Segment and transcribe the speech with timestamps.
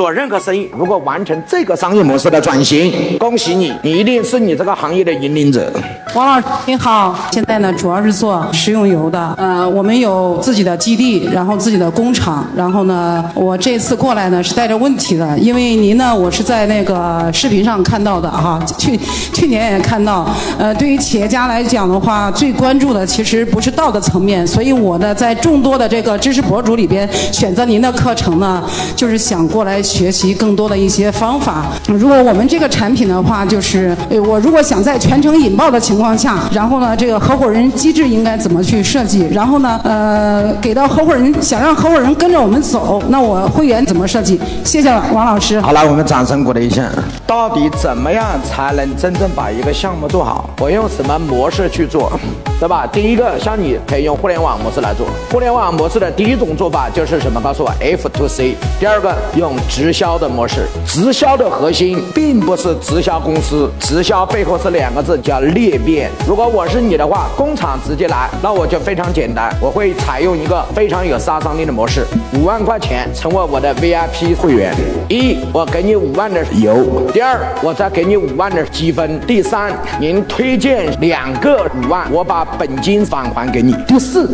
[0.00, 5.70] 做任何生意，如果完成这个商业模式的转型，恭喜你，你一定是你这个行业的引领者。
[6.14, 18.98] 王老师您好，现在呢主要是做食用油的，呃，我们有自己的基地，然后自己的工厂，然后呢，我这次过来呢是带着问题的，因为您呢我是在那个视频上看到的哈， 去
[19.34, 20.26] 去年也看到，
[20.58, 28.64] 呃，对于企业家来讲的话，最关注的其实不是道德层面，所以我呢在众多的这个知识博主里边选择您的课程呢，
[28.96, 31.66] 就是想过来学习更多的一些方法。
[31.88, 33.94] 如果我们这个产品的话，就是
[34.24, 39.26] 我如果想在全程引爆的情况下，然后呢，这个合伙人机制应该怎么去设计？
[39.32, 44.40] 然后呢，呃，给到合伙人，想让合伙人跟着我们走，那我会员怎么设计？
[44.64, 45.60] 谢谢王老师。
[45.60, 46.88] 好了，我们掌声鼓励一下。
[47.26, 50.48] 到底怎么样才能真正把一个项目做好？
[50.60, 52.12] 我用什么模式去做，
[52.58, 52.86] 对吧？
[52.86, 55.06] 第一个，像你可以用互联网模式来做。
[55.30, 57.40] 互联网模式的第一种做法就是什么？
[57.40, 58.54] 告诉我，F to C。
[58.78, 60.66] 第二个，用直直销的模式。
[60.84, 66.10] 直销的核心并不是直销公司，直销背后是两个字，叫裂变。
[66.28, 74.74] 如果我是你的话，工厂直接来，那我就非常简单，我会采用一个非常有杀伤力的模式，五万块钱成为我的 VIP 会员。
[75.08, 76.74] 一，我给你五万的油；
[77.10, 84.28] 第二，我再给你五万的积分；第三，您推荐两个五万，我把本金返还给你；第四。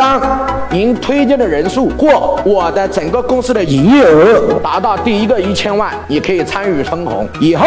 [0.00, 0.18] 当
[0.70, 7.28] 您推荐的人数或我的整个公司的营业额达到第一个一千万，你可以参与分红。
[7.38, 7.66] 以后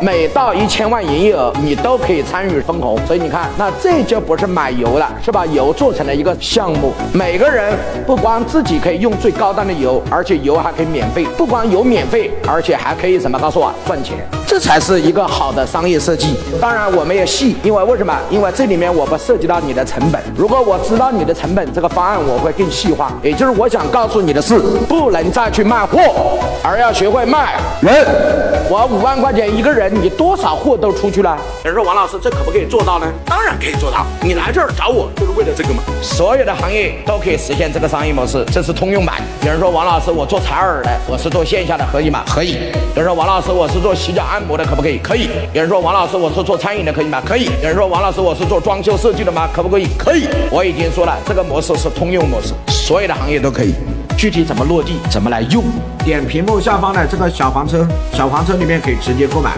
[0.00, 2.98] 每到一千万营业额，你都可以参与分红。
[3.06, 6.90] 所以你看，那这就不是买油了，是把油做成了一个项目。
[7.12, 11.26] 每个人不光自己可以用最高端的油，而且油还可以免费。
[11.36, 13.38] 不光油免费，而且还可以什么？
[13.38, 14.16] 告诉我赚钱。
[14.46, 16.34] 这才是一个好的商业设计。
[16.58, 18.16] 当然，我没有细，因为为什么？
[18.30, 20.22] 因为这里面我不涉及到你的成本。
[20.34, 23.12] 如果我知道你的成本，这个方案我会更细化。
[23.22, 24.58] 也就是我想告诉你的是，
[24.88, 27.92] 不能再去卖货，而要学会卖人。
[28.70, 31.36] 我五万块钱一个人，你多少货都出去了。
[31.64, 33.06] 有人说王老师，这可不可以做到呢？
[33.26, 34.06] 当然可以做到。
[34.22, 35.82] 你来这儿找我就是为了这个吗？
[36.00, 39.16] 所有的行业都可以实现这个商业模式，这是通用版。
[39.42, 42.22] 有人说王老师，我做采耳的，我是做线下的，可以吗？
[42.26, 42.72] 可以。
[42.94, 44.98] 有人说王老师，我是做洗脚按摩的，可不可以？
[44.98, 45.28] 可以。
[45.52, 47.20] 有人说王老师，我是做餐饮的，可以吗？
[47.24, 47.50] 可以。
[47.62, 49.48] 有人说王老师，我是做装修设计的吗？
[49.52, 49.86] 可不可以？
[49.98, 50.26] 可以。
[50.50, 53.72] 我已经说了，这个模这是通用模式，所有的行业都可以。
[54.18, 55.64] 具体怎么落地，怎么来用？
[56.04, 59.56] 点屏幕下方的这个小黄车，小黄车里面可以直接购买。